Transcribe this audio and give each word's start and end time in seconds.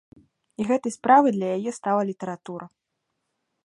І 0.61 0.65
гэтай 0.69 0.95
справай 0.97 1.31
для 1.37 1.47
яе 1.59 1.71
стала 1.79 2.01
літаратура. 2.11 2.65